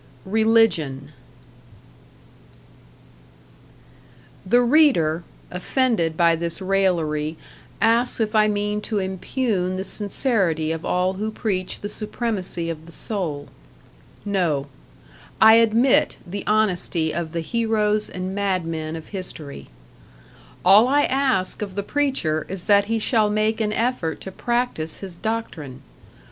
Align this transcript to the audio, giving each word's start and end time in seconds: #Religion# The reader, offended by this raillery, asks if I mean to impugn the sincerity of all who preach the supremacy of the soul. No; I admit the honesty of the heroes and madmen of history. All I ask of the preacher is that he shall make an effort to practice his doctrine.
#Religion# 0.25 1.11
The 4.43 4.63
reader, 4.63 5.23
offended 5.51 6.17
by 6.17 6.35
this 6.35 6.59
raillery, 6.59 7.37
asks 7.79 8.19
if 8.19 8.33
I 8.33 8.47
mean 8.47 8.81
to 8.81 8.97
impugn 8.97 9.75
the 9.75 9.83
sincerity 9.83 10.71
of 10.71 10.83
all 10.83 11.13
who 11.13 11.29
preach 11.29 11.81
the 11.81 11.87
supremacy 11.87 12.67
of 12.67 12.87
the 12.87 12.91
soul. 12.91 13.49
No; 14.25 14.65
I 15.39 15.57
admit 15.57 16.17
the 16.25 16.43
honesty 16.47 17.13
of 17.13 17.31
the 17.31 17.41
heroes 17.41 18.09
and 18.09 18.33
madmen 18.33 18.95
of 18.95 19.09
history. 19.09 19.67
All 20.65 20.87
I 20.87 21.03
ask 21.03 21.61
of 21.61 21.75
the 21.75 21.83
preacher 21.83 22.47
is 22.49 22.63
that 22.63 22.85
he 22.85 22.97
shall 22.97 23.29
make 23.29 23.61
an 23.61 23.71
effort 23.71 24.19
to 24.21 24.31
practice 24.31 25.01
his 25.01 25.15
doctrine. 25.15 25.83